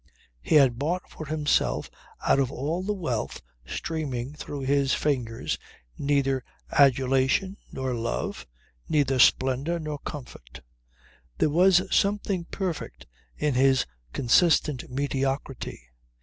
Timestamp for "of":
2.39-2.51